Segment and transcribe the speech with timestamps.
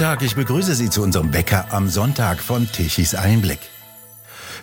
[0.00, 3.58] Tag, ich begrüße Sie zu unserem Bäcker am Sonntag von Tichys Einblick.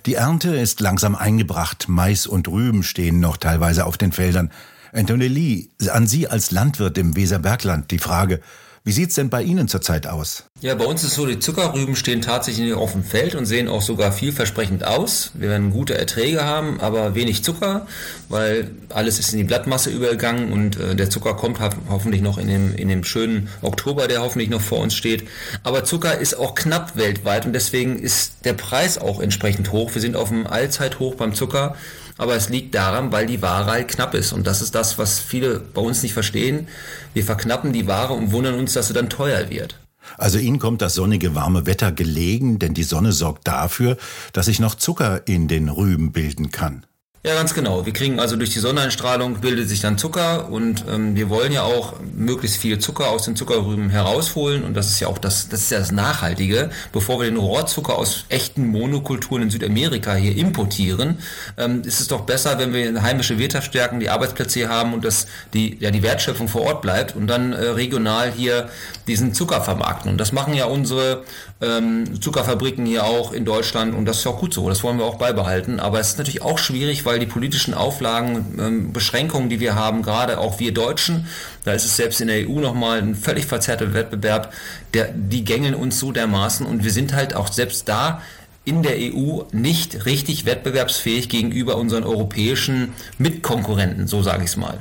[0.08, 4.52] Die Ernte ist langsam eingebracht, Mais und Rüben stehen noch teilweise auf den Feldern.
[4.94, 8.42] Anthony Lee, an Sie als Landwirt im Weserbergland die Frage,
[8.88, 10.46] wie sieht's denn bei Ihnen zurzeit aus?
[10.62, 13.82] Ja, bei uns ist so, die Zuckerrüben stehen tatsächlich auf dem Feld und sehen auch
[13.82, 15.32] sogar vielversprechend aus.
[15.34, 17.86] Wir werden gute Erträge haben, aber wenig Zucker,
[18.30, 22.48] weil alles ist in die Blattmasse übergegangen und äh, der Zucker kommt hoffentlich noch in
[22.48, 25.28] dem, in dem schönen Oktober, der hoffentlich noch vor uns steht.
[25.64, 29.94] Aber Zucker ist auch knapp weltweit und deswegen ist der Preis auch entsprechend hoch.
[29.96, 31.76] Wir sind auf dem Allzeithoch beim Zucker
[32.18, 34.34] aber es liegt daran, weil die Ware halt knapp ist.
[34.34, 36.68] Und das ist das, was viele bei uns nicht verstehen.
[37.14, 39.80] Wir verknappen die Ware und wundern uns, dass sie dann teuer wird.
[40.18, 43.98] Also Ihnen kommt das sonnige, warme Wetter gelegen, denn die Sonne sorgt dafür,
[44.34, 46.86] dass sich noch Zucker in den Rüben bilden kann.
[47.28, 47.86] Ja, ganz genau.
[47.86, 51.64] Wir kriegen also durch die Sonneneinstrahlung bildet sich dann Zucker und ähm, wir wollen ja
[51.64, 55.64] auch möglichst viel Zucker aus den Zuckerrüben herausholen und das ist ja auch das, das
[55.64, 56.70] ist ja das Nachhaltige.
[56.94, 61.18] Bevor wir den Rohrzucker aus echten Monokulturen in Südamerika hier importieren,
[61.58, 64.94] ähm, ist es doch besser, wenn wir eine heimische Wirtschaft stärken, die Arbeitsplätze hier haben
[64.94, 68.70] und dass die, ja, die Wertschöpfung vor Ort bleibt und dann äh, regional hier
[69.06, 70.12] diesen Zucker vermarkten.
[70.12, 71.26] Und das machen ja unsere
[71.60, 74.70] ähm, Zuckerfabriken hier auch in Deutschland und das ist auch gut so.
[74.70, 75.80] Das wollen wir auch beibehalten.
[75.80, 80.04] Aber es ist natürlich auch schwierig, weil die politischen Auflagen, ähm, Beschränkungen, die wir haben,
[80.04, 81.28] gerade auch wir Deutschen,
[81.64, 84.54] da ist es selbst in der EU nochmal ein völlig verzerrter Wettbewerb,
[84.94, 88.22] der, die gängeln uns so dermaßen und wir sind halt auch selbst da
[88.64, 94.78] in der EU nicht richtig wettbewerbsfähig gegenüber unseren europäischen Mitkonkurrenten, so sage ich es mal.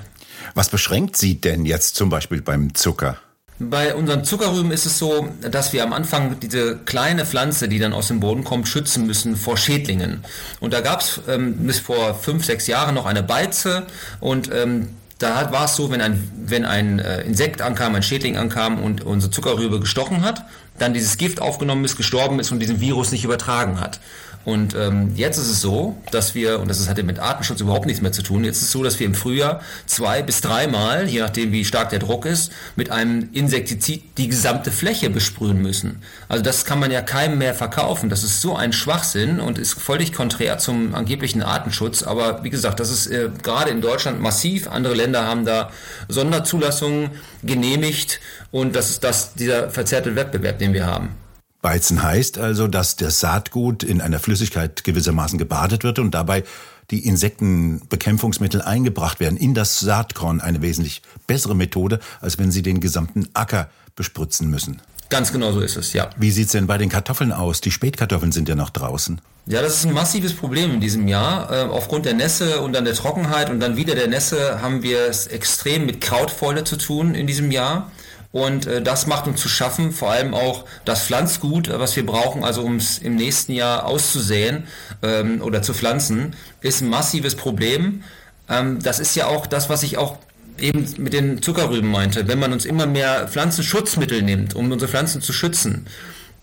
[0.55, 3.19] Was beschränkt Sie denn jetzt zum Beispiel beim Zucker?
[3.59, 7.95] Bei unseren Zuckerrüben ist es so, dass wir am Anfang diese kleine Pflanze, die dann
[7.95, 10.23] aus dem Boden kommt, schützen müssen vor Schädlingen.
[10.61, 13.87] Und da gab es ähm, bis vor fünf, sechs Jahren noch eine Beize
[14.21, 18.37] und ähm, da war es so, wenn ein, wenn ein äh, Insekt ankam, ein Schädling
[18.37, 20.45] ankam und unsere Zuckerrübe gestochen hat,
[20.79, 23.99] dann dieses Gift aufgenommen ist, gestorben ist und diesen Virus nicht übertragen hat.
[24.47, 27.85] Und ähm, jetzt ist es so, dass wir, und das hat ja mit Artenschutz überhaupt
[27.85, 31.09] nichts mehr zu tun, jetzt ist es so, dass wir im Frühjahr zwei bis dreimal,
[31.09, 36.01] je nachdem wie stark der Druck ist, mit einem Insektizid die gesamte Fläche besprühen müssen.
[36.29, 38.09] Also das kann man ja keinem mehr verkaufen.
[38.09, 42.05] Das ist so ein Schwachsinn und ist völlig konträr zum angeblichen Artenschutz.
[42.05, 44.69] Aber wie gesagt, das ist äh, gerade in Deutschland massiv.
[44.69, 45.71] Andere Länder haben da
[46.07, 47.11] Sonderzulassungen
[47.43, 48.21] genehmigt
[48.53, 51.26] und das ist das, dieser verzerrte Wettbewerb, den wir haben.
[51.67, 56.45] Beizen heißt also, dass das Saatgut in einer Flüssigkeit gewissermaßen gebadet wird und dabei
[56.93, 60.41] die Insektenbekämpfungsmittel eingebracht werden in das Saatkorn.
[60.41, 64.81] Eine wesentlich bessere Methode, als wenn Sie den gesamten Acker bespritzen müssen.
[65.09, 66.11] Ganz genau so ist es, ja.
[66.17, 67.61] Wie sieht's denn bei den Kartoffeln aus?
[67.61, 69.21] Die Spätkartoffeln sind ja noch draußen.
[69.47, 71.51] Ja, das ist ein massives Problem in diesem Jahr.
[71.51, 75.01] Äh, aufgrund der Nässe und dann der Trockenheit und dann wieder der Nässe haben wir
[75.09, 77.91] es extrem mit Krautfäule zu tun in diesem Jahr.
[78.33, 82.05] Und äh, das macht uns zu schaffen, vor allem auch das Pflanzgut, äh, was wir
[82.05, 84.65] brauchen, also um es im nächsten Jahr auszusäen
[85.03, 88.03] ähm, oder zu pflanzen, ist ein massives Problem.
[88.49, 90.19] Ähm, das ist ja auch das, was ich auch
[90.59, 92.29] eben mit den Zuckerrüben meinte.
[92.29, 95.87] Wenn man uns immer mehr Pflanzenschutzmittel nimmt, um unsere Pflanzen zu schützen,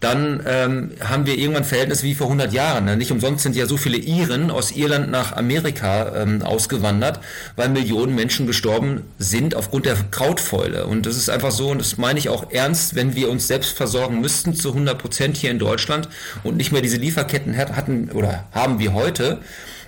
[0.04, 2.86] dann ähm, haben wir irgendwann Verhältnisse wie vor 100 Jahren.
[2.86, 2.98] Ne?
[2.98, 7.20] Nicht umsonst sind ja so viele Iren aus Irland nach Amerika ähm, ausgewandert,
[7.56, 10.86] weil Millionen Menschen gestorben sind aufgrund der Krautfäule.
[10.88, 13.78] Und das ist einfach so, und das meine ich auch ernst, wenn wir uns selbst
[13.78, 16.10] versorgen müssten zu 100 Prozent hier in Deutschland
[16.44, 19.40] und nicht mehr diese Lieferketten hatten oder haben wir heute,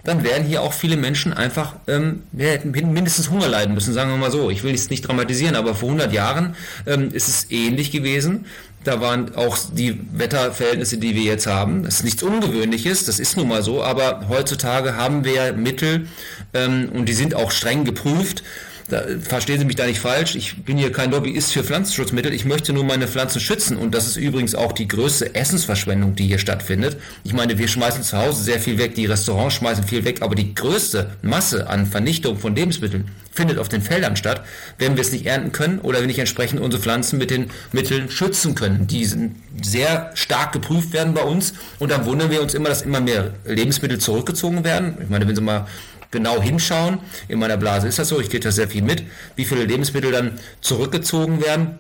[0.06, 4.32] dann werden hier auch viele Menschen einfach ähm, mindestens Hunger leiden müssen, sagen wir mal
[4.32, 4.50] so.
[4.52, 6.56] Ich will es nicht dramatisieren, aber vor 100 Jahren
[6.86, 8.46] ähm, ist es ähnlich gewesen.
[8.84, 11.84] Da waren auch die Wetterverhältnisse, die wir jetzt haben.
[11.84, 16.08] Das ist nichts Ungewöhnliches, das ist nun mal so, aber heutzutage haben wir Mittel
[16.54, 18.44] ähm, und die sind auch streng geprüft
[18.88, 22.46] da, verstehen Sie mich da nicht falsch, ich bin hier kein Lobbyist für Pflanzenschutzmittel, ich
[22.46, 26.38] möchte nur meine Pflanzen schützen und das ist übrigens auch die größte Essensverschwendung, die hier
[26.38, 26.98] stattfindet.
[27.24, 30.36] Ich meine, wir schmeißen zu Hause sehr viel weg, die Restaurants schmeißen viel weg, aber
[30.36, 34.46] die größte Masse an Vernichtung von Lebensmitteln findet auf den Feldern statt,
[34.78, 38.10] wenn wir es nicht ernten können oder wenn nicht entsprechend unsere Pflanzen mit den Mitteln
[38.10, 38.88] schützen können.
[38.88, 42.84] Die sind sehr stark geprüft werden bei uns und dann wundern wir uns immer, dass
[42.84, 44.98] immer mehr Lebensmittel zurückgezogen werden.
[45.02, 45.68] Ich meine, wenn Sie mal
[46.12, 47.00] genau hinschauen.
[47.28, 49.04] In meiner Blase ist das so, ich kriege da sehr viel mit,
[49.36, 51.80] wie viele Lebensmittel dann zurückgezogen werden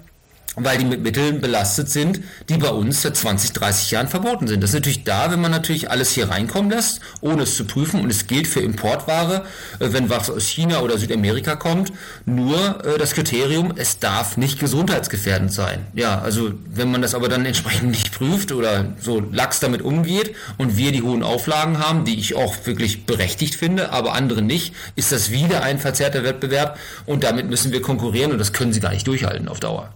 [0.55, 4.61] weil die mit Mitteln belastet sind, die bei uns seit 20, 30 Jahren verboten sind.
[4.61, 8.01] Das ist natürlich da, wenn man natürlich alles hier reinkommen lässt, ohne es zu prüfen.
[8.01, 9.45] Und es gilt für Importware,
[9.79, 11.91] äh, wenn was aus China oder Südamerika kommt,
[12.25, 15.85] nur äh, das Kriterium, es darf nicht gesundheitsgefährdend sein.
[15.93, 20.35] Ja, also wenn man das aber dann entsprechend nicht prüft oder so lax damit umgeht
[20.57, 24.73] und wir die hohen Auflagen haben, die ich auch wirklich berechtigt finde, aber andere nicht,
[24.95, 28.79] ist das wieder ein verzerrter Wettbewerb und damit müssen wir konkurrieren und das können sie
[28.79, 29.93] gar nicht durchhalten auf Dauer.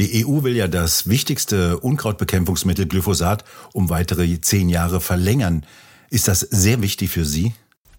[0.00, 3.44] Die EU will ja das wichtigste Unkrautbekämpfungsmittel Glyphosat
[3.74, 5.66] um weitere zehn Jahre verlängern.
[6.08, 7.52] Ist das sehr wichtig für Sie?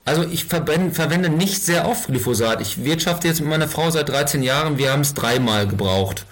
[0.03, 2.59] Also ich verwende nicht sehr oft Glyphosat.
[2.59, 4.79] Ich wirtschafte jetzt mit meiner Frau seit 13 Jahren.
[4.79, 6.25] Wir haben es dreimal gebraucht.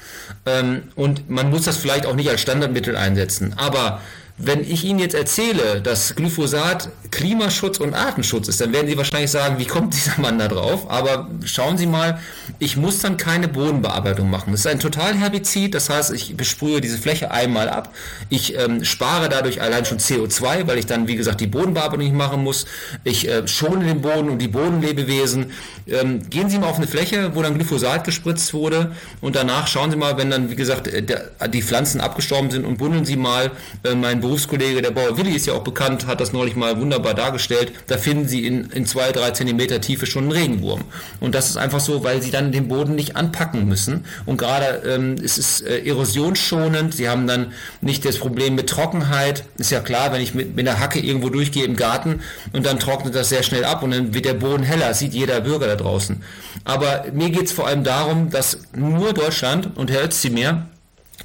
[0.48, 3.54] Ähm, und man muss das vielleicht auch nicht als Standardmittel einsetzen.
[3.56, 4.02] Aber
[4.40, 9.32] wenn ich Ihnen jetzt erzähle, dass Glyphosat Klimaschutz und Artenschutz ist, dann werden Sie wahrscheinlich
[9.32, 10.90] sagen, wie kommt dieser Mann da drauf?
[10.90, 12.20] Aber schauen Sie mal,
[12.60, 14.52] ich muss dann keine Bodenbearbeitung machen.
[14.52, 17.94] Das ist ein Totalherbizid, das heißt, ich besprühe diese Fläche einmal ab.
[18.30, 22.16] Ich ähm, spare dadurch allein schon CO2, weil ich dann, wie gesagt, die Bodenbearbeitung nicht
[22.16, 22.66] machen muss.
[23.04, 25.52] Ich äh, schone den Boden und die Bodenlebewesen.
[25.88, 29.90] Ähm, gehen Sie mal auf eine Fläche, wo dann Glyphosat gespritzt wurde und danach schauen
[29.90, 33.16] Sie mal, wenn dann, wie gesagt, äh, der, die Pflanzen abgestorben sind und bundeln Sie
[33.16, 33.52] mal
[33.84, 37.16] äh, meinen Berufskollege, der Bauer Willi ist ja auch bekannt, hat das neulich mal wunderbar
[37.16, 37.72] dargestellt.
[37.88, 40.84] Da finden Sie in, in zwei, drei Zentimeter Tiefe schon einen Regenwurm.
[41.20, 44.06] Und das ist einfach so, weil Sie dann den Boden nicht anpacken müssen.
[44.28, 46.94] Und gerade ähm, es ist äh, erosionsschonend.
[46.94, 49.46] Sie haben dann nicht das Problem mit Trockenheit.
[49.58, 52.22] Ist ja klar, wenn ich mit, mit einer Hacke irgendwo durchgehe im Garten
[52.54, 54.94] und dann trocknet das sehr schnell ab und dann wird der Boden heller.
[54.94, 56.22] sieht jeder Bürger da draußen.
[56.66, 60.68] Aber mir geht es vor allem darum, dass nur Deutschland und Herr Özdemir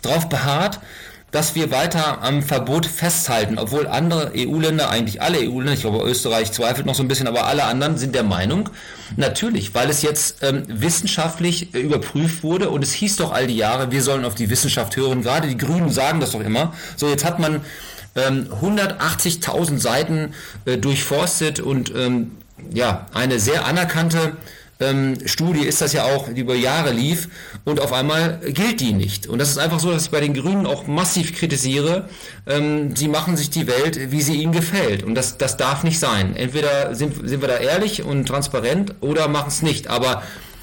[0.00, 0.80] darauf beharrt,
[1.34, 6.52] dass wir weiter am Verbot festhalten, obwohl andere EU-Länder, eigentlich alle EU-Länder, ich glaube Österreich
[6.52, 8.70] zweifelt noch so ein bisschen, aber alle anderen sind der Meinung,
[9.16, 13.56] natürlich, weil es jetzt ähm, wissenschaftlich äh, überprüft wurde und es hieß doch all die
[13.56, 16.72] Jahre, wir sollen auf die Wissenschaft hören, gerade die Grünen sagen das doch immer.
[16.94, 17.62] So, jetzt hat man
[18.14, 20.34] ähm, 180.000 Seiten
[20.66, 22.30] äh, durchforstet und ähm,
[22.72, 24.36] ja, eine sehr anerkannte
[24.80, 27.28] ähm, Studie ist das ja auch, die über Jahre lief
[27.64, 29.26] und auf einmal gilt die nicht.
[29.26, 32.08] Und das ist einfach so, dass ich bei den Grünen auch massiv kritisiere.
[32.46, 35.04] Ähm, sie machen sich die Welt, wie sie ihnen gefällt.
[35.04, 36.34] Und das, das darf nicht sein.
[36.34, 39.86] Entweder sind, sind wir da ehrlich und transparent oder machen es nicht.
[39.88, 40.22] Aber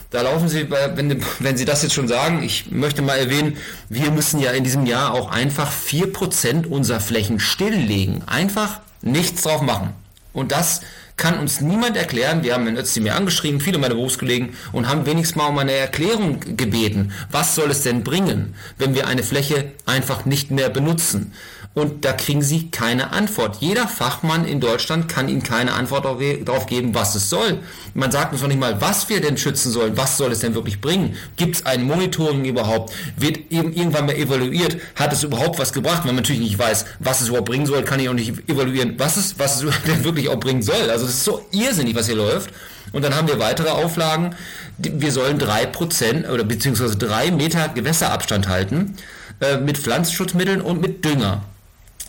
[0.10, 4.12] da laufen Sie, wenn, wenn Sie das jetzt schon sagen, ich möchte mal erwähnen, wir
[4.12, 8.24] müssen ja in diesem Jahr auch einfach 4% unserer Flächen stilllegen.
[8.28, 9.94] Einfach nichts drauf machen.
[10.34, 10.81] Und das
[11.22, 12.42] kann uns niemand erklären.
[12.42, 16.40] Wir haben in Özdemir angeschrieben, viele meiner Berufskollegen, und haben wenigstens mal um eine Erklärung
[16.58, 17.14] gebeten.
[17.30, 21.34] Was soll es denn bringen, wenn wir eine Fläche einfach nicht mehr benutzen?
[21.74, 23.58] Und da kriegen sie keine Antwort.
[23.62, 27.60] Jeder Fachmann in Deutschland kann ihnen keine Antwort darauf geben, was es soll.
[27.94, 30.54] Man sagt uns noch nicht mal, was wir denn schützen sollen, was soll es denn
[30.54, 31.16] wirklich bringen?
[31.38, 32.94] Gibt es ein Monitoring überhaupt?
[33.16, 34.78] Wird irgendwann mal evaluiert?
[34.96, 36.00] Hat es überhaupt was gebracht?
[36.00, 38.96] Wenn man natürlich nicht weiß, was es überhaupt bringen soll, kann ich auch nicht evaluieren,
[38.98, 40.90] was es, was es denn wirklich auch bringen soll.
[40.90, 42.52] Also es ist so irrsinnig, was hier läuft.
[42.92, 44.36] Und dann haben wir weitere Auflagen.
[44.78, 48.96] Wir sollen drei Prozent oder beziehungsweise drei Meter Gewässerabstand halten
[49.40, 51.44] äh, mit Pflanzenschutzmitteln und mit Dünger.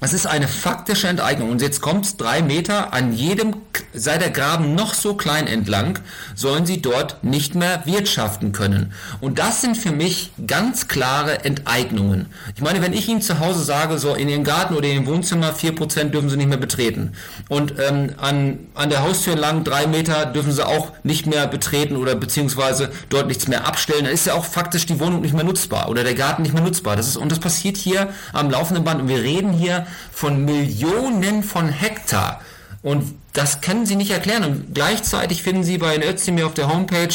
[0.05, 1.49] Es ist eine faktische Enteignung.
[1.53, 3.55] Und jetzt kommt drei Meter an jedem,
[3.95, 6.01] sei der Graben noch so klein entlang,
[6.35, 8.95] sollen sie dort nicht mehr wirtschaften können.
[9.21, 12.27] Und das sind für mich ganz klare Enteignungen.
[12.57, 15.07] Ich meine, wenn ich Ihnen zu Hause sage, so in Ihrem Garten oder in Ihrem
[15.07, 17.13] Wohnzimmer, vier Prozent dürfen Sie nicht mehr betreten.
[17.49, 21.95] Und ähm, an, an der Haustür lang drei Meter dürfen Sie auch nicht mehr betreten
[21.95, 24.07] oder beziehungsweise dort nichts mehr abstellen.
[24.07, 26.65] Dann ist ja auch faktisch die Wohnung nicht mehr nutzbar oder der Garten nicht mehr
[26.65, 26.97] nutzbar.
[26.97, 29.03] Das ist, und das passiert hier am laufenden Band.
[29.03, 32.41] Und wir reden hier von Millionen von Hektar.
[32.83, 34.45] Und das können sie nicht erklären.
[34.45, 37.15] Und gleichzeitig finden sie bei Özdemir auf der Homepage,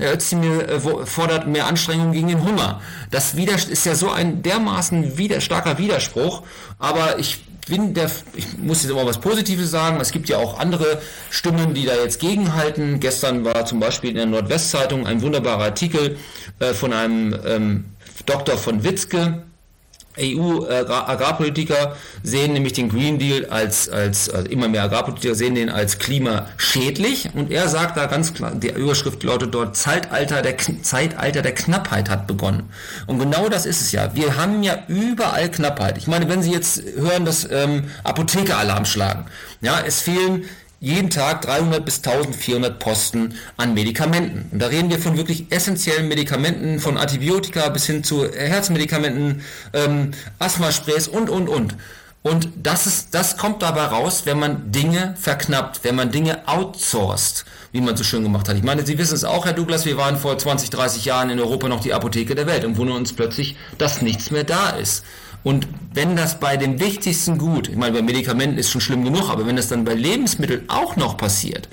[0.00, 2.80] Özdemir äh, fordert mehr Anstrengungen gegen den Hunger.
[3.10, 6.42] Das ist ja so ein dermaßen wieder, starker Widerspruch.
[6.78, 10.00] Aber ich bin der, ich muss jetzt immer was Positives sagen.
[10.00, 11.00] Es gibt ja auch andere
[11.30, 13.00] Stimmen, die da jetzt gegenhalten.
[13.00, 16.18] Gestern war zum Beispiel in der Nordwestzeitung ein wunderbarer Artikel
[16.58, 17.84] äh, von einem ähm,
[18.26, 19.44] Doktor von Witzke,
[20.18, 25.98] EU-Agrarpolitiker sehen nämlich den Green Deal als, als also immer mehr Agrarpolitiker sehen den als
[25.98, 31.54] klimaschädlich und er sagt da ganz klar, die Überschrift lautet dort, Zeitalter der, Zeitalter der
[31.54, 32.70] Knappheit hat begonnen.
[33.06, 34.14] Und genau das ist es ja.
[34.14, 35.98] Wir haben ja überall Knappheit.
[35.98, 39.26] Ich meine, wenn Sie jetzt hören, dass ähm, Apotheker Alarm schlagen,
[39.60, 40.44] ja, es fehlen
[40.84, 44.50] jeden Tag 300 bis 1400 Posten an Medikamenten.
[44.52, 50.10] Und da reden wir von wirklich essentiellen Medikamenten, von Antibiotika bis hin zu Herzmedikamenten, ähm,
[50.38, 51.74] Asthmasprays und, und, und.
[52.22, 57.44] Und das, ist, das kommt dabei raus, wenn man Dinge verknappt, wenn man Dinge outsourced,
[57.72, 58.56] wie man so schön gemacht hat.
[58.56, 61.40] Ich meine, Sie wissen es auch, Herr Douglas, wir waren vor 20, 30 Jahren in
[61.40, 65.04] Europa noch die Apotheke der Welt und wundern uns plötzlich, dass nichts mehr da ist.
[65.44, 69.30] Und wenn das bei dem wichtigsten Gut, ich meine, bei Medikamenten ist schon schlimm genug,
[69.30, 71.68] aber wenn das dann bei Lebensmitteln auch noch passiert,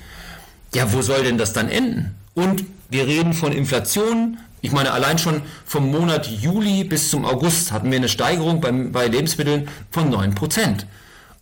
[0.74, 2.14] ja, wo soll denn das dann enden?
[2.34, 4.38] Und wir reden von Inflation.
[4.60, 8.70] Ich meine, allein schon vom Monat Juli bis zum August hatten wir eine Steigerung bei,
[8.70, 10.84] bei Lebensmitteln von 9%.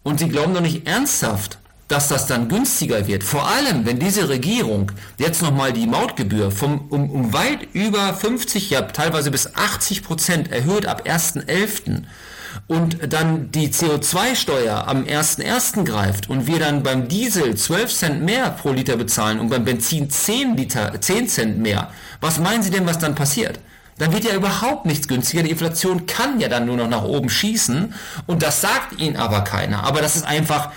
[0.02, 1.58] Und Sie glauben doch nicht ernsthaft,
[1.90, 3.24] dass das dann günstiger wird.
[3.24, 8.70] Vor allem, wenn diese Regierung jetzt nochmal die Mautgebühr vom, um, um weit über 50,
[8.70, 12.02] ja teilweise bis 80 Prozent erhöht ab 1.11.
[12.68, 15.84] und dann die CO2-Steuer am 1.1.
[15.84, 20.08] greift und wir dann beim Diesel 12 Cent mehr pro Liter bezahlen und beim Benzin
[20.08, 23.58] 10, Liter, 10 Cent mehr, was meinen Sie denn, was dann passiert?
[23.98, 25.42] dann wird ja überhaupt nichts günstiger.
[25.42, 27.92] Die Inflation kann ja dann nur noch nach oben schießen
[28.26, 29.84] und das sagt Ihnen aber keiner.
[29.84, 30.70] Aber das ist einfach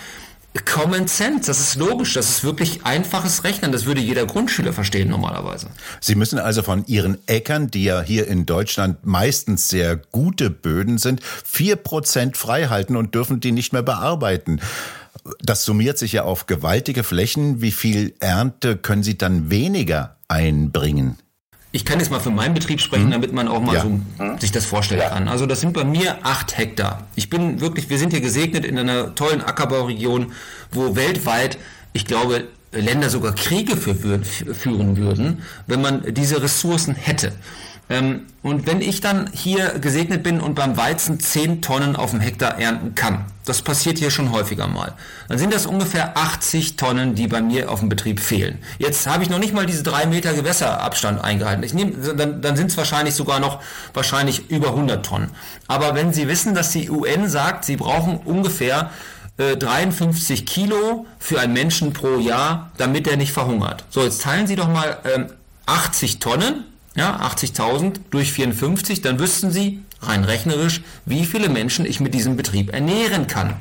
[0.64, 5.08] Common Sense, das ist logisch, das ist wirklich einfaches Rechnen, das würde jeder Grundschüler verstehen
[5.08, 5.68] normalerweise.
[6.00, 10.98] Sie müssen also von Ihren Äckern, die ja hier in Deutschland meistens sehr gute Böden
[10.98, 14.60] sind, vier Prozent freihalten und dürfen die nicht mehr bearbeiten.
[15.42, 17.60] Das summiert sich ja auf gewaltige Flächen.
[17.60, 21.18] Wie viel Ernte können Sie dann weniger einbringen?
[21.74, 23.10] Ich kann jetzt mal für meinen Betrieb sprechen, hm?
[23.10, 23.82] damit man auch mal ja.
[23.82, 24.00] so
[24.38, 25.08] sich das vorstellen ja.
[25.08, 25.26] kann.
[25.26, 27.08] Also das sind bei mir acht Hektar.
[27.16, 30.30] Ich bin wirklich, wir sind hier gesegnet in einer tollen Ackerbauregion,
[30.70, 31.58] wo weltweit,
[31.92, 37.32] ich glaube, Länder sogar Kriege für, führen würden, wenn man diese Ressourcen hätte.
[37.90, 42.20] Ähm, und wenn ich dann hier gesegnet bin und beim Weizen 10 Tonnen auf dem
[42.20, 44.94] Hektar ernten kann, das passiert hier schon häufiger mal,
[45.28, 48.58] dann sind das ungefähr 80 Tonnen, die bei mir auf dem Betrieb fehlen.
[48.78, 51.62] Jetzt habe ich noch nicht mal diese 3 Meter Gewässerabstand eingehalten.
[51.62, 53.60] Ich nehm, dann, dann sind es wahrscheinlich sogar noch
[53.92, 55.30] wahrscheinlich über 100 Tonnen.
[55.66, 58.90] Aber wenn Sie wissen, dass die UN sagt, Sie brauchen ungefähr
[59.36, 63.84] 53 äh, Kilo für einen Menschen pro Jahr, damit er nicht verhungert.
[63.90, 65.26] So, jetzt teilen Sie doch mal ähm,
[65.66, 66.64] 80 Tonnen
[66.96, 72.36] ja, 80.000 durch 54, dann wüssten Sie rein rechnerisch, wie viele Menschen ich mit diesem
[72.36, 73.56] Betrieb ernähren kann.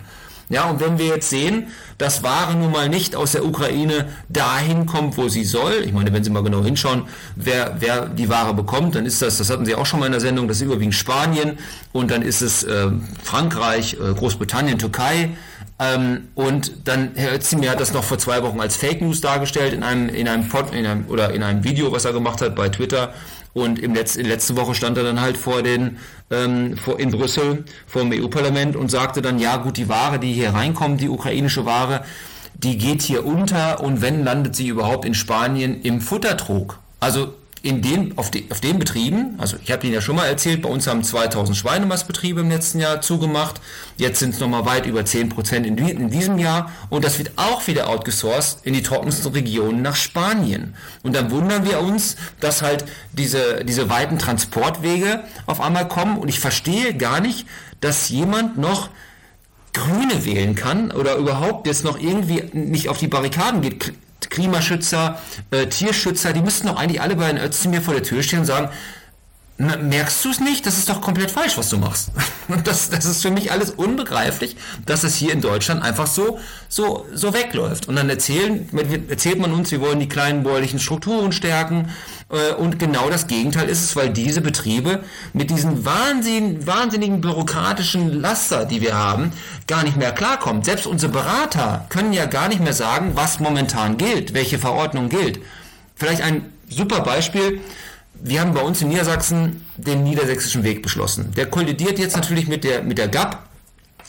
[0.50, 4.86] Ja, und wenn wir jetzt sehen, dass Ware nun mal nicht aus der Ukraine dahin
[4.86, 7.04] kommt, wo sie soll, ich meine, wenn Sie mal genau hinschauen,
[7.36, 10.12] wer, wer die Ware bekommt, dann ist das, das hatten Sie auch schon mal in
[10.12, 11.58] der Sendung, das ist überwiegend Spanien
[11.94, 12.92] und dann ist es äh,
[13.24, 15.32] Frankreich, äh, Großbritannien, Türkei,
[15.80, 19.74] ähm, und dann, Herr Özdemir hat das noch vor zwei Wochen als Fake News dargestellt
[19.74, 22.56] in einem, in einem, Pod, in einem, oder in einem Video, was er gemacht hat
[22.56, 23.14] bei Twitter.
[23.54, 25.98] Und im Letz-, in letzte Woche stand er dann halt vor den,
[26.32, 30.34] ähm, vor, in Brüssel vor dem EU-Parlament und sagte dann, ja gut, die Ware, die
[30.34, 32.04] hier reinkommt, die ukrainische Ware,
[32.54, 36.80] die geht hier unter und wenn landet sie überhaupt in Spanien im Futtertrog.
[37.00, 40.26] Also in den, auf, die, auf den Betrieben, also ich habe Ihnen ja schon mal
[40.26, 43.62] erzählt, bei uns haben 2000 Schweinemastbetriebe im letzten Jahr zugemacht,
[43.96, 47.32] jetzt sind es nochmal weit über 10 Prozent in, in, diesem Jahr und das wird
[47.38, 50.76] auch wieder outgesourced in die trockensten Regionen nach Spanien.
[51.04, 56.28] Und dann wundern wir uns, dass halt diese, diese weiten Transportwege auf einmal kommen und
[56.28, 57.48] ich verstehe gar nicht,
[57.80, 58.90] dass jemand noch
[59.72, 63.94] Grüne wählen kann oder überhaupt jetzt noch irgendwie nicht auf die Barrikaden geht.
[64.34, 65.20] Klimaschützer,
[65.52, 68.46] äh, Tierschützer, die müssten doch eigentlich alle bei den Özdemir vor der Tür stehen und
[68.46, 68.70] sagen,
[69.58, 70.66] merkst du es nicht?
[70.66, 72.12] Das ist doch komplett falsch, was du machst.
[72.66, 77.06] Das, das ist für mich alles unbegreiflich, dass es hier in Deutschland einfach so, so,
[77.14, 77.88] so wegläuft.
[77.88, 78.68] Und dann erzählen,
[79.08, 81.90] erzählt man uns, wir wollen die kleinen bäuerlichen Strukturen stärken.
[82.30, 88.20] Äh, und genau das Gegenteil ist es, weil diese Betriebe mit diesen wahnsinnigen, wahnsinnigen bürokratischen
[88.20, 89.32] Laster, die wir haben,
[89.68, 90.64] gar nicht mehr klarkommen.
[90.64, 95.40] Selbst unsere Berater können ja gar nicht mehr sagen, was momentan gilt, welche Verordnung gilt.
[95.96, 97.62] Vielleicht ein super Beispiel
[98.26, 101.34] wir haben bei uns in Niedersachsen den niedersächsischen Weg beschlossen.
[101.36, 103.38] Der kollidiert jetzt natürlich mit der, mit der GAP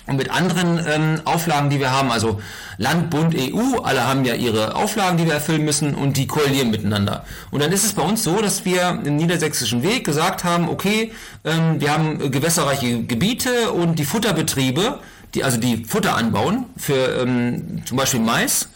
[0.07, 2.13] und mit anderen ähm, Auflagen, die wir haben.
[2.13, 2.41] Also
[2.79, 6.71] Land, Bund, EU, alle haben ja ihre Auflagen, die wir erfüllen müssen und die koalieren
[6.71, 7.25] miteinander.
[7.51, 11.11] Und dann ist es bei uns so, dass wir im niedersächsischen Weg gesagt haben, okay,
[11.45, 15.01] ähm, wir haben gewässerreiche Gebiete und die Futterbetriebe,
[15.35, 18.69] die also die Futter anbauen für ähm, zum Beispiel Mais,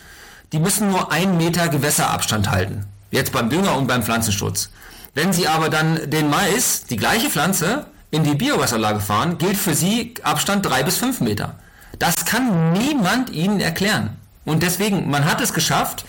[0.52, 2.86] die müssen nur einen Meter Gewässerabstand halten.
[3.12, 4.70] Jetzt beim Dünger und beim Pflanzenschutz.
[5.18, 9.74] Wenn Sie aber dann den Mais, die gleiche Pflanze, in die Biowasserlage fahren, gilt für
[9.74, 11.56] Sie Abstand 3 bis 5 Meter.
[11.98, 14.10] Das kann niemand Ihnen erklären.
[14.44, 16.04] Und deswegen, man hat es geschafft,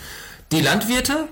[0.52, 1.26] die Landwirte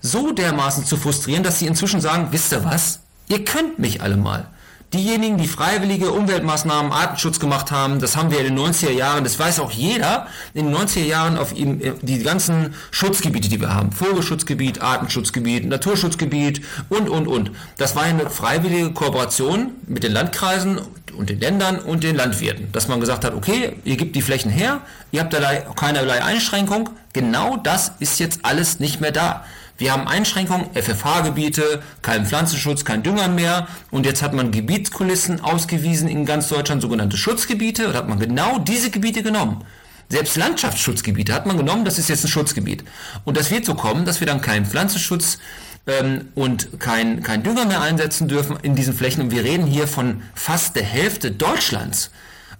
[0.00, 4.16] so dermaßen zu frustrieren, dass sie inzwischen sagen, wisst ihr was, ihr könnt mich alle
[4.16, 4.48] mal.
[4.92, 9.38] Diejenigen, die freiwillige Umweltmaßnahmen, Artenschutz gemacht haben, das haben wir in den 90er Jahren, das
[9.38, 13.72] weiß auch jeder, in den 90er Jahren auf ihm, äh, die ganzen Schutzgebiete, die wir
[13.72, 17.52] haben, Vogelschutzgebiet, Artenschutzgebiet, Naturschutzgebiet und, und, und.
[17.76, 20.80] Das war eine freiwillige Kooperation mit den Landkreisen
[21.16, 24.50] und den Ländern und den Landwirten, dass man gesagt hat, okay, ihr gebt die Flächen
[24.50, 24.80] her,
[25.12, 25.38] ihr habt da
[25.76, 29.44] keinerlei Einschränkung, genau das ist jetzt alles nicht mehr da.
[29.80, 33.66] Wir haben Einschränkungen, FFH-Gebiete, kein Pflanzenschutz, kein Dünger mehr.
[33.90, 37.88] Und jetzt hat man Gebietskulissen ausgewiesen in ganz Deutschland, sogenannte Schutzgebiete.
[37.88, 39.64] Und hat man genau diese Gebiete genommen.
[40.10, 42.84] Selbst Landschaftsschutzgebiete hat man genommen, das ist jetzt ein Schutzgebiet.
[43.24, 45.38] Und das wird so kommen, dass wir dann keinen Pflanzenschutz
[45.86, 49.22] ähm, und kein, kein Dünger mehr einsetzen dürfen in diesen Flächen.
[49.22, 52.10] Und wir reden hier von fast der Hälfte Deutschlands.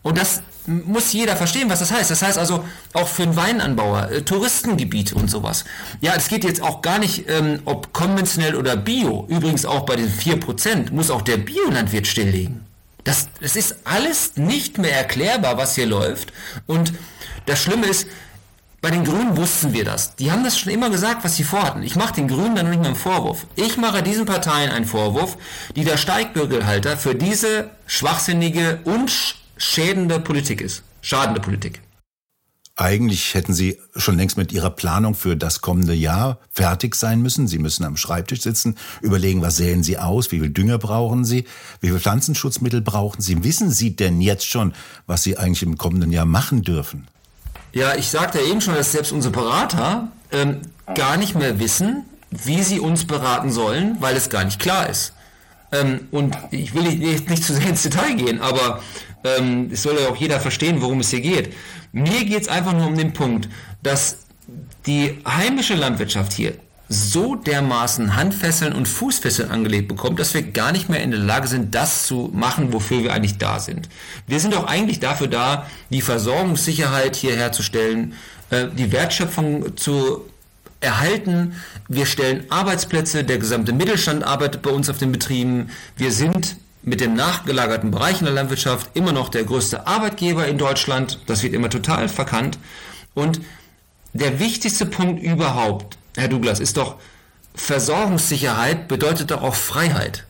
[0.03, 2.11] Und das muss jeder verstehen, was das heißt.
[2.11, 5.65] Das heißt also auch für einen Weinanbauer, äh, Touristengebiete und sowas.
[6.01, 9.27] Ja, es geht jetzt auch gar nicht, ähm, ob konventionell oder bio.
[9.29, 12.65] Übrigens auch bei den 4% muss auch der Biolandwirt stilllegen.
[13.05, 16.33] Das, das ist alles nicht mehr erklärbar, was hier läuft.
[16.67, 16.93] Und
[17.47, 18.07] das Schlimme ist,
[18.83, 20.17] bei den Grünen wussten wir das.
[20.17, 21.83] Die haben das schon immer gesagt, was sie vorhatten.
[21.83, 23.47] Ich mache den Grünen dann nicht mehr einen Vorwurf.
[23.55, 25.37] Ich mache diesen Parteien einen Vorwurf,
[25.77, 30.83] die der Steigbürgelhalter für diese schwachsinnige und schädende Politik ist.
[31.03, 31.81] Schadende Politik.
[32.77, 37.47] Eigentlich hätten Sie schon längst mit Ihrer Planung für das kommende Jahr fertig sein müssen.
[37.47, 41.45] Sie müssen am Schreibtisch sitzen, überlegen, was säen Sie aus, wie viel Dünger brauchen Sie,
[41.81, 43.45] wie viel Pflanzenschutzmittel brauchen Sie.
[43.45, 44.73] Wissen Sie denn jetzt schon,
[45.07, 47.07] was Sie eigentlich im kommenden Jahr machen dürfen?
[47.73, 50.63] Ja, ich sagte ja eben schon, dass selbst unsere Berater ähm,
[50.95, 55.13] gar nicht mehr wissen, wie sie uns beraten sollen, weil es gar nicht klar ist.
[55.73, 58.83] Ähm, und ich will nicht, nicht, zu sehr ins Detail gehen, aber
[59.25, 61.55] ähm, es soll ja auch jeder verstehen, worum es hier geht.
[61.93, 63.49] Mir geht es einfach nur um den Punkt,
[63.83, 64.19] dass
[64.87, 66.55] die heimische Landwirtschaft hier
[66.93, 71.47] so dermaßen Handfesseln und Fußfesseln angelegt bekommt, dass wir gar nicht mehr in der Lage
[71.47, 73.89] sind, das zu machen, wofür wir eigentlich da sind.
[74.27, 78.15] Wir sind doch eigentlich dafür da, die Versorgungssicherheit hier herzustellen,
[78.51, 80.25] äh, die Wertschöpfung zu
[80.81, 81.55] erhalten.
[81.89, 85.71] Wir stellen Arbeitsplätze, der gesamte Mittelstand arbeitet bei uns auf den Betrieben.
[85.97, 90.59] Wir sind mit dem nachgelagerten Bereich in der Landwirtschaft immer noch der größte Arbeitgeber in
[90.59, 91.19] Deutschland.
[91.27, 92.59] Das wird immer total verkannt.
[93.15, 93.41] Und
[94.13, 96.97] der wichtigste Punkt überhaupt Herr Douglas, ist doch
[97.55, 100.25] Versorgungssicherheit bedeutet doch auch Freiheit.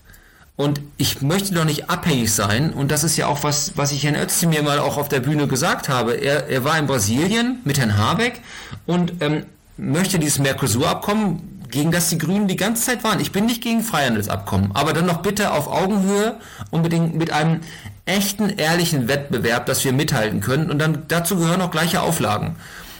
[0.56, 2.72] Und ich möchte doch nicht abhängig sein.
[2.72, 5.46] Und das ist ja auch was, was ich Herrn Özdemir mal auch auf der Bühne
[5.46, 6.14] gesagt habe.
[6.14, 8.40] Er, er war in Brasilien mit Herrn Habeck
[8.86, 9.44] und ähm,
[9.80, 13.20] möchte dieses Mercosur-Abkommen, gegen das die Grünen die ganze Zeit waren.
[13.20, 16.36] Ich bin nicht gegen Freihandelsabkommen, aber dann noch bitte auf Augenhöhe
[16.70, 17.60] unbedingt mit einem
[18.06, 20.70] echten, ehrlichen Wettbewerb, dass wir mithalten können.
[20.70, 22.56] Und dann dazu gehören auch gleiche Auflagen.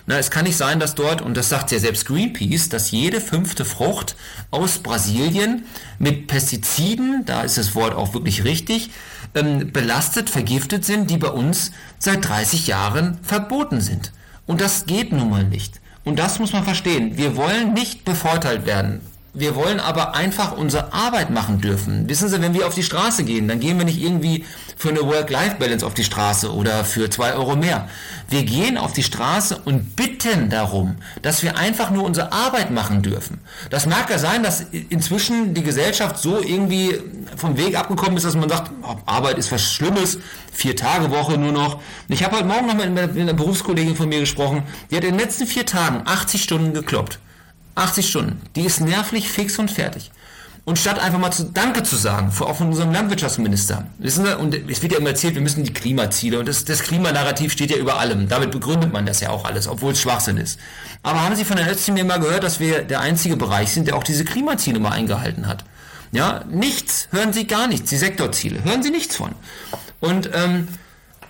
[0.06, 3.20] Na, es kann nicht sein, dass dort, und das sagt ja selbst Greenpeace, dass jede
[3.20, 4.16] fünfte Frucht
[4.50, 5.64] aus Brasilien
[5.98, 8.90] mit Pestiziden, da ist das Wort auch wirklich richtig,
[9.34, 14.12] ähm, belastet, vergiftet sind, die bei uns seit 30 Jahren verboten sind.
[14.46, 15.79] Und das geht nun mal nicht.
[16.04, 17.16] Und das muss man verstehen.
[17.16, 19.00] Wir wollen nicht bevorteilt werden.
[19.32, 22.08] Wir wollen aber einfach unsere Arbeit machen dürfen.
[22.08, 24.44] Wissen Sie, wenn wir auf die Straße gehen, dann gehen wir nicht irgendwie
[24.76, 27.88] für eine Work-Life-Balance auf die Straße oder für zwei Euro mehr.
[28.28, 33.02] Wir gehen auf die Straße und bitten darum, dass wir einfach nur unsere Arbeit machen
[33.02, 33.38] dürfen.
[33.70, 36.98] Das mag ja sein, dass inzwischen die Gesellschaft so irgendwie
[37.36, 38.72] vom Weg abgekommen ist, dass man sagt,
[39.06, 40.18] Arbeit ist was Schlimmes,
[40.52, 41.80] vier Tage Woche nur noch.
[42.08, 45.20] Ich habe heute Morgen noch mit einer Berufskollegin von mir gesprochen, die hat in den
[45.20, 47.20] letzten vier Tagen 80 Stunden gekloppt.
[47.74, 48.40] 80 Stunden.
[48.56, 50.10] Die ist nervlich fix und fertig.
[50.64, 54.54] Und statt einfach mal zu Danke zu sagen, auch von unserem Landwirtschaftsminister, wissen Sie, und
[54.54, 57.78] es wird ja immer erzählt, wir müssen die Klimaziele, und das, das Klimanarrativ steht ja
[57.78, 58.28] über allem.
[58.28, 60.60] Damit begründet man das ja auch alles, obwohl es Schwachsinn ist.
[61.02, 63.96] Aber haben Sie von der Özdemir mal gehört, dass wir der einzige Bereich sind, der
[63.96, 65.64] auch diese Klimaziele mal eingehalten hat?
[66.12, 69.30] Ja, nichts, hören Sie gar nichts, die Sektorziele, hören Sie nichts von.
[70.00, 70.68] Und ähm,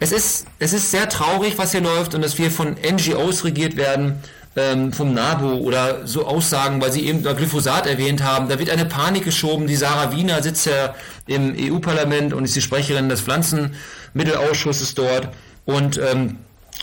[0.00, 3.76] es, ist, es ist sehr traurig, was hier läuft und dass wir von NGOs regiert
[3.76, 4.22] werden,
[4.56, 8.48] ähm, vom NABU oder so Aussagen, weil Sie eben Glyphosat erwähnt haben.
[8.48, 9.66] Da wird eine Panik geschoben.
[9.66, 10.94] Die Sarah Wiener sitzt ja
[11.26, 15.28] im EU-Parlament und ist die Sprecherin des Pflanzenmittelausschusses dort.
[15.64, 16.38] Und ähm,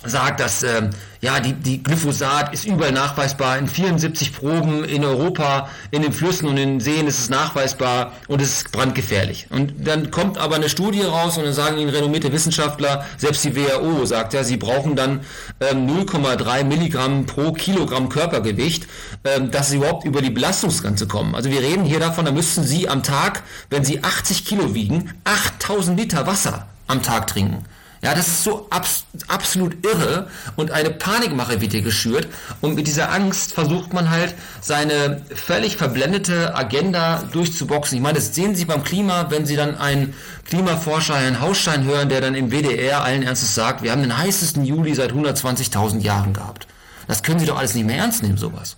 [0.06, 0.90] sagt, dass äh,
[1.22, 6.48] ja die, die Glyphosat ist überall nachweisbar in 74 Proben in Europa, in den Flüssen
[6.48, 9.48] und in den Seen ist es nachweisbar und es ist brandgefährlich.
[9.50, 13.56] Und dann kommt aber eine Studie raus und dann sagen ihnen renommierte Wissenschaftler, selbst die
[13.56, 15.22] WHO sagt ja, sie brauchen dann
[15.60, 18.88] ähm, 0,3 Milligramm pro Kilogramm Körpergewicht,
[19.24, 21.36] ähm, dass sie überhaupt über die Belastungsgrenze kommen.
[21.36, 25.14] Also wir reden hier davon, da müssten sie am Tag, wenn sie 80 Kilo wiegen,
[25.24, 27.66] 8000 Liter Wasser am Tag trinken.
[28.02, 32.28] Ja, das ist so abs absolut irre und eine Panikmache wird hier geschürt
[32.62, 37.98] und mit dieser Angst versucht man halt seine völlig verblendete Agenda durchzuboxen.
[37.98, 40.14] Ich meine, das sehen Sie beim Klima, wenn Sie dann einen
[40.46, 44.64] Klimaforscher, Herrn Hausstein hören, der dann im WDR allen Ernstes sagt, wir haben den heißesten
[44.64, 46.68] Juli seit 120.000 Jahren gehabt.
[47.08, 48.78] Das können Sie doch alles nicht mehr ernst nehmen, sowas.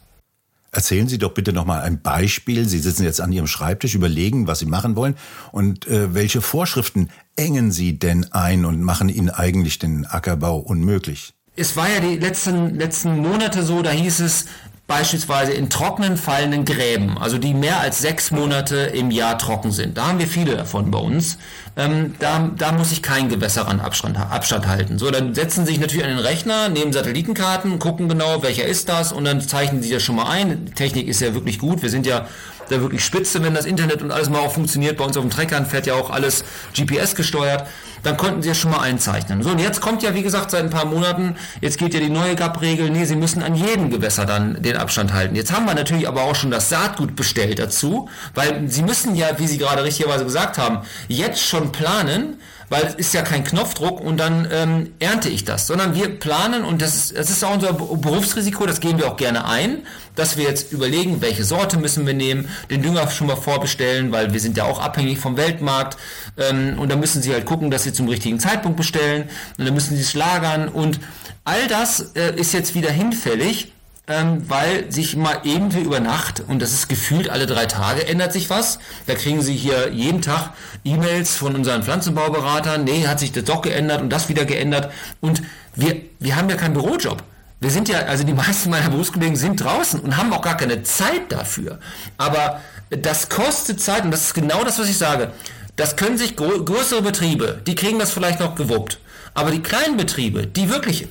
[0.71, 2.67] Erzählen Sie doch bitte nochmal ein Beispiel.
[2.67, 5.15] Sie sitzen jetzt an Ihrem Schreibtisch, überlegen, was Sie machen wollen
[5.51, 11.33] und äh, welche Vorschriften engen Sie denn ein und machen Ihnen eigentlich den Ackerbau unmöglich?
[11.55, 14.45] Es war ja die letzten, letzten Monate so, da hieß es,
[14.89, 19.97] beispielsweise in trockenen fallenden Gräben, also die mehr als sechs Monate im Jahr trocken sind.
[19.97, 21.37] Da haben wir viele davon bei uns.
[21.77, 24.97] Ähm, da, da muss ich keinen Gewässerrand Abstand, Abstand halten.
[24.97, 28.89] So, dann setzen Sie sich natürlich an den Rechner, nehmen Satellitenkarten, gucken genau, welcher ist
[28.89, 30.73] das und dann zeichnen Sie das schon mal ein.
[30.73, 31.83] Technik ist ja wirklich gut.
[31.83, 32.27] Wir sind ja
[32.69, 34.97] da wirklich spitze, wenn das Internet und alles mal auch funktioniert.
[34.97, 37.67] Bei uns auf dem Treckern fährt ja auch alles GPS gesteuert.
[38.03, 39.43] Dann konnten sie ja schon mal einzeichnen.
[39.43, 42.09] So, und jetzt kommt ja, wie gesagt, seit ein paar Monaten, jetzt geht ja die
[42.09, 45.35] neue GAP-Regel, nee, sie müssen an jedem Gewässer dann den Abstand halten.
[45.35, 49.37] Jetzt haben wir natürlich aber auch schon das Saatgut bestellt dazu, weil sie müssen ja,
[49.37, 53.99] wie Sie gerade richtigerweise gesagt haben, jetzt schon planen, weil es ist ja kein Knopfdruck
[53.99, 57.53] und dann ähm, ernte ich das, sondern wir planen und das ist, das ist auch
[57.53, 59.79] unser Berufsrisiko, das gehen wir auch gerne ein,
[60.15, 64.33] dass wir jetzt überlegen, welche Sorte müssen wir nehmen, den Dünger schon mal vorbestellen, weil
[64.33, 65.97] wir sind ja auch abhängig vom Weltmarkt
[66.37, 69.73] ähm, und da müssen sie halt gucken, dass sie zum richtigen Zeitpunkt bestellen und dann
[69.73, 70.99] müssen sie es lagern und
[71.43, 73.71] all das äh, ist jetzt wieder hinfällig
[74.09, 78.33] ähm, weil sich mal irgendwie über Nacht, und das ist gefühlt alle drei Tage, ändert
[78.33, 78.79] sich was.
[79.05, 83.61] Da kriegen Sie hier jeden Tag E-Mails von unseren Pflanzenbauberatern, nee, hat sich das doch
[83.61, 84.91] geändert und das wieder geändert.
[85.21, 85.43] Und
[85.75, 87.23] wir, wir haben ja keinen Bürojob.
[87.61, 90.81] Wir sind ja, also die meisten meiner Berufskollegen sind draußen und haben auch gar keine
[90.81, 91.79] Zeit dafür.
[92.17, 95.31] Aber das kostet Zeit und das ist genau das, was ich sage.
[95.75, 98.99] Das können sich größere Betriebe, die kriegen das vielleicht noch gewuppt.
[99.35, 101.07] Aber die kleinen Betriebe, die wirklich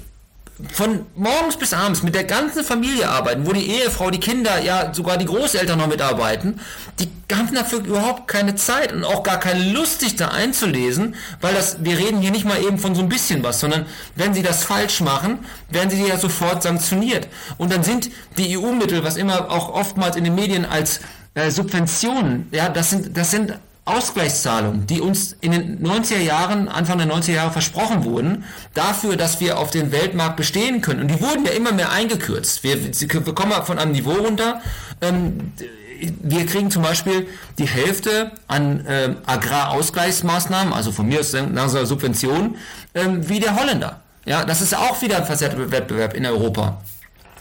[0.72, 4.92] von morgens bis abends mit der ganzen Familie arbeiten, wo die Ehefrau, die Kinder, ja
[4.92, 6.60] sogar die Großeltern noch mitarbeiten,
[6.98, 11.54] die haben dafür überhaupt keine Zeit und auch gar keine Lust, sich da einzulesen, weil
[11.54, 14.42] das, wir reden hier nicht mal eben von so ein bisschen was, sondern wenn sie
[14.42, 17.28] das falsch machen, werden sie ja sofort sanktioniert.
[17.56, 21.00] Und dann sind die EU-Mittel, was immer auch oftmals in den Medien als
[21.34, 26.98] äh, Subventionen, ja, das sind, das sind Ausgleichszahlungen, die uns in den 90er Jahren, Anfang
[26.98, 31.00] der 90er Jahre versprochen wurden, dafür, dass wir auf dem Weltmarkt bestehen können.
[31.00, 32.64] Und die wurden ja immer mehr eingekürzt.
[32.64, 34.60] Wir, wir kommen von einem Niveau runter.
[35.00, 35.52] Ähm,
[36.00, 37.26] wir kriegen zum Beispiel
[37.58, 42.56] die Hälfte an äh, Agrarausgleichsmaßnahmen, also von mir aus nach so Subvention,
[42.94, 44.00] ähm, wie der Holländer.
[44.24, 46.80] Ja, das ist auch wieder ein verzerrter Wettbewerb in Europa.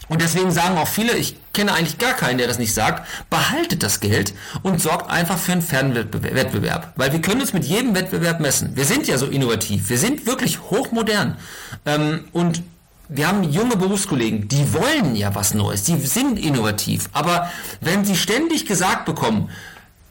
[0.08, 3.82] Und deswegen sagen auch viele, ich kenne eigentlich gar keinen, der das nicht sagt, behaltet
[3.82, 6.92] das Geld und sorgt einfach für einen Fernwettbewerb.
[6.96, 8.76] Weil wir können uns mit jedem Wettbewerb messen.
[8.76, 11.36] Wir sind ja so innovativ, wir sind wirklich hochmodern.
[11.84, 12.62] Ähm, und
[13.08, 17.08] wir haben junge Berufskollegen, die wollen ja was Neues, die sind innovativ.
[17.12, 19.48] Aber wenn sie ständig gesagt bekommen,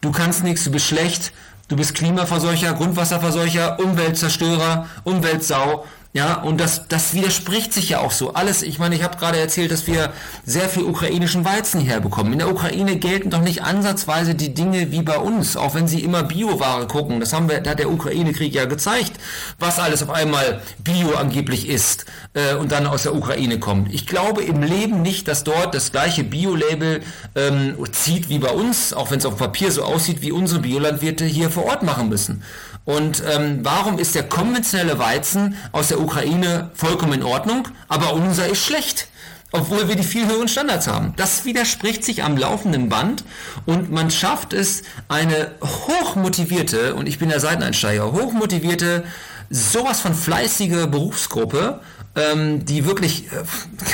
[0.02, 1.32] du kannst nichts, du bist schlecht,
[1.68, 5.86] du bist Klimaverseucher, Grundwasserverseucher, Umweltzerstörer, Umweltsau,
[6.18, 8.34] ja, und das, das widerspricht sich ja auch so.
[8.34, 10.12] Alles, ich meine, ich habe gerade erzählt, dass wir
[10.44, 12.34] sehr viel ukrainischen Weizen herbekommen.
[12.34, 16.00] In der Ukraine gelten doch nicht ansatzweise die Dinge wie bei uns, auch wenn sie
[16.00, 17.20] immer Bioware gucken.
[17.20, 19.12] Das haben wir, da hat der Ukraine-Krieg ja gezeigt,
[19.60, 23.94] was alles auf einmal Bio angeblich ist äh, und dann aus der Ukraine kommt.
[23.94, 27.02] Ich glaube im Leben nicht, dass dort das gleiche Bio-Label
[27.36, 31.26] ähm, zieht wie bei uns, auch wenn es auf Papier so aussieht, wie unsere Biolandwirte
[31.26, 32.42] hier vor Ort machen müssen.
[32.88, 38.48] Und ähm, warum ist der konventionelle Weizen aus der Ukraine vollkommen in Ordnung, aber unser
[38.48, 39.10] ist schlecht?
[39.54, 41.14] obwohl wir die viel höheren Standards haben.
[41.16, 43.24] Das widerspricht sich am laufenden Band
[43.66, 49.06] und man schafft es, eine hochmotivierte, und ich bin der Seiteneinsteiger, hochmotivierte,
[49.50, 51.80] sowas von fleißige Berufsgruppe
[52.18, 53.44] ähm, die wirklich äh,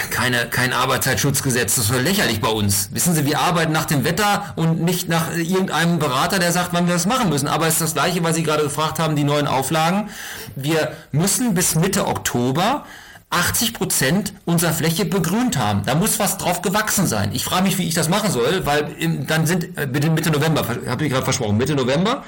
[0.09, 2.89] keine, kein Arbeitszeitschutzgesetz, das ist lächerlich bei uns.
[2.93, 6.88] Wissen Sie, wir arbeiten nach dem Wetter und nicht nach irgendeinem Berater, der sagt, wann
[6.88, 7.47] wir das machen müssen.
[7.47, 10.09] Aber es ist das Gleiche, was Sie gerade gefragt haben, die neuen Auflagen.
[10.55, 12.86] Wir müssen bis Mitte Oktober
[13.33, 15.81] 80 Prozent unserer Fläche begrünt haben.
[15.86, 17.31] Da muss was drauf gewachsen sein.
[17.33, 20.65] Ich frage mich, wie ich das machen soll, weil im, dann sind, äh, Mitte November,
[20.88, 22.23] habe ich gerade versprochen, Mitte November,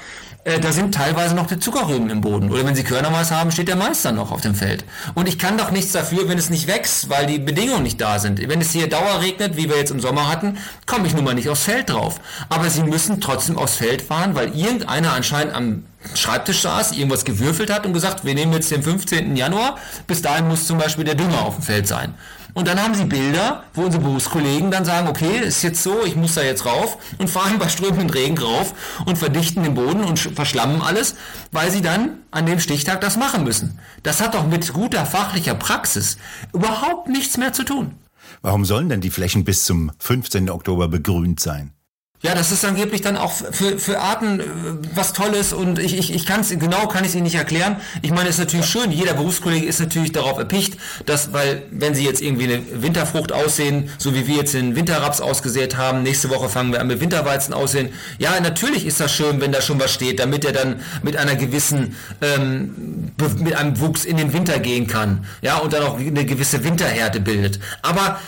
[0.46, 2.50] äh, da sind teilweise noch die Zuckerrüben im Boden.
[2.50, 4.84] Oder wenn Sie Körnermais haben, steht der Meister noch auf dem Feld.
[5.14, 8.20] Und ich kann doch nichts dafür, wenn es nicht wächst, weil die Bedingungen nicht da
[8.20, 8.40] sind.
[8.48, 11.48] Wenn es hier dauerregnet, wie wir jetzt im Sommer hatten, komme ich nun mal nicht
[11.48, 12.20] aufs Feld drauf.
[12.48, 17.72] Aber Sie müssen trotzdem aufs Feld fahren, weil irgendeiner anscheinend am Schreibtisch saß, irgendwas gewürfelt
[17.72, 19.34] hat und gesagt, wir nehmen jetzt den 15.
[19.34, 22.14] Januar, bis dahin muss zum Beispiel der Dünger auf dem Feld sein.
[22.56, 26.16] Und dann haben sie Bilder, wo unsere Berufskollegen dann sagen, okay, ist jetzt so, ich
[26.16, 28.72] muss da jetzt rauf und fahren bei strömenden Regen rauf
[29.04, 31.16] und verdichten den Boden und verschlammen alles,
[31.52, 33.78] weil sie dann an dem Stichtag das machen müssen.
[34.02, 36.16] Das hat doch mit guter fachlicher Praxis
[36.54, 37.92] überhaupt nichts mehr zu tun.
[38.40, 40.48] Warum sollen denn die Flächen bis zum 15.
[40.48, 41.75] Oktober begrünt sein?
[42.22, 44.44] Ja, das ist angeblich dann auch für, für Arten äh,
[44.94, 47.76] was Tolles und ich, ich, ich kann es, genau kann ich es Ihnen nicht erklären.
[48.00, 51.94] Ich meine, es ist natürlich schön, jeder Berufskollege ist natürlich darauf erpicht, dass, weil wenn
[51.94, 56.30] Sie jetzt irgendwie eine Winterfrucht aussehen, so wie wir jetzt den Winterraps ausgesät haben, nächste
[56.30, 57.90] Woche fangen wir an mit Winterweizen aussehen.
[58.18, 61.36] Ja, natürlich ist das schön, wenn da schon was steht, damit er dann mit einer
[61.36, 65.26] gewissen, ähm, mit einem Wuchs in den Winter gehen kann.
[65.42, 67.60] Ja, und dann auch eine gewisse Winterhärte bildet.
[67.82, 68.18] Aber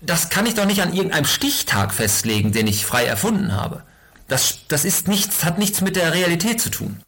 [0.00, 3.82] das kann ich doch nicht an irgendeinem Stichtag festlegen, den ich frei erfunden habe.
[4.28, 7.00] Das, das ist nichts, hat nichts mit der Realität zu tun.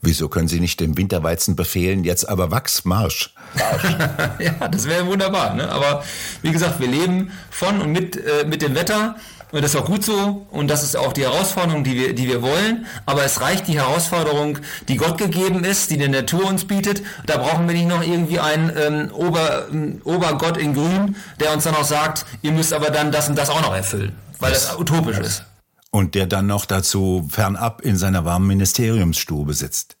[0.00, 3.34] Wieso können Sie nicht dem Winterweizen befehlen, jetzt aber Wachsmarsch?
[4.38, 5.54] ja, das wäre wunderbar.
[5.54, 5.68] Ne?
[5.68, 6.04] Aber
[6.42, 9.16] wie gesagt, wir leben von und mit, äh, mit dem Wetter
[9.50, 12.28] Und das ist auch gut so und das ist auch die Herausforderung, die wir, die
[12.28, 12.86] wir wollen.
[13.06, 14.58] Aber es reicht die Herausforderung,
[14.88, 17.02] die Gott gegeben ist, die die Natur uns bietet.
[17.24, 21.64] Da brauchen wir nicht noch irgendwie einen ähm, Ober, ähm, Obergott in Grün, der uns
[21.64, 24.68] dann auch sagt, ihr müsst aber dann das und das auch noch erfüllen, weil das,
[24.68, 25.44] das utopisch ist.
[25.90, 29.96] Und der dann noch dazu fernab in seiner warmen Ministeriumsstube sitzt.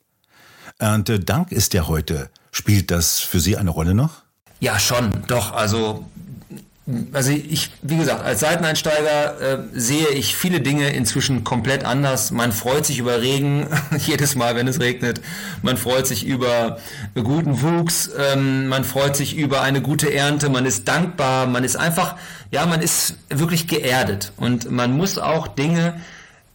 [0.78, 2.28] Ernte Dank ist ja heute.
[2.52, 4.22] Spielt das für Sie eine Rolle noch?
[4.60, 5.54] Ja, schon, doch.
[5.54, 6.04] Also
[7.12, 12.30] also ich, wie gesagt, als Seiteneinsteiger äh, sehe ich viele Dinge inzwischen komplett anders.
[12.30, 13.66] Man freut sich über Regen
[13.98, 15.20] jedes Mal, wenn es regnet.
[15.60, 16.78] Man freut sich über
[17.14, 18.10] guten Wuchs.
[18.18, 20.48] Ähm, man freut sich über eine gute Ernte.
[20.48, 21.46] Man ist dankbar.
[21.46, 22.16] Man ist einfach,
[22.50, 24.32] ja, man ist wirklich geerdet.
[24.38, 26.00] Und man muss auch Dinge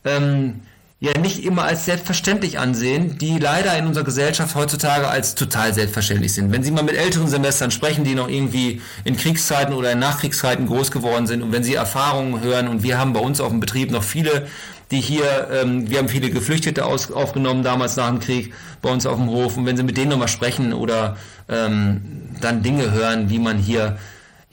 [0.03, 0.61] ähm,
[1.03, 6.33] ja nicht immer als selbstverständlich ansehen, die leider in unserer Gesellschaft heutzutage als total selbstverständlich
[6.33, 6.53] sind.
[6.53, 10.65] Wenn Sie mal mit älteren Semestern sprechen, die noch irgendwie in Kriegszeiten oder in Nachkriegszeiten
[10.65, 13.59] groß geworden sind und wenn Sie Erfahrungen hören und wir haben bei uns auf dem
[13.59, 14.47] Betrieb noch viele,
[14.91, 19.05] die hier, ähm, wir haben viele Geflüchtete aus, aufgenommen damals nach dem Krieg bei uns
[19.05, 21.17] auf dem Hof und wenn Sie mit denen nochmal sprechen oder
[21.49, 21.99] ähm,
[22.39, 23.97] dann Dinge hören, wie man hier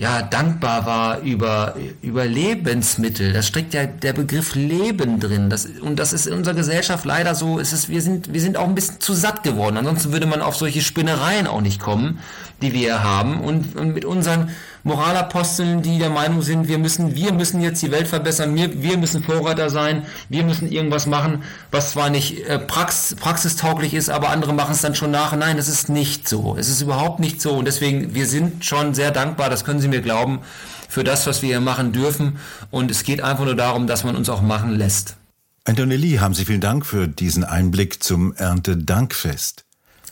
[0.00, 3.34] ja, dankbar war über, über Lebensmittel.
[3.34, 5.50] Da steckt ja der Begriff Leben drin.
[5.50, 8.56] Das, und das ist in unserer Gesellschaft leider so, ist es, wir, sind, wir sind
[8.56, 9.76] auch ein bisschen zu satt geworden.
[9.76, 12.20] Ansonsten würde man auf solche Spinnereien auch nicht kommen,
[12.62, 13.42] die wir haben.
[13.42, 14.48] Und, und mit unseren
[14.82, 18.96] Moralaposteln, die der Meinung sind, wir müssen, wir müssen jetzt die Welt verbessern, wir, wir
[18.96, 24.30] müssen Vorreiter sein, wir müssen irgendwas machen, was zwar nicht äh, prax, praxistauglich ist, aber
[24.30, 25.36] andere machen es dann schon nach.
[25.36, 26.56] Nein, das ist nicht so.
[26.58, 27.52] Es ist überhaupt nicht so.
[27.52, 30.40] Und deswegen, wir sind schon sehr dankbar, das können Sie mir glauben,
[30.88, 32.38] für das, was wir hier machen dürfen.
[32.70, 35.16] Und es geht einfach nur darum, dass man uns auch machen lässt.
[35.64, 39.64] Anthony Lee, haben Sie vielen Dank für diesen Einblick zum Erntedankfest.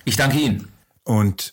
[0.05, 0.69] Ich danke Ihnen.
[1.05, 1.53] Und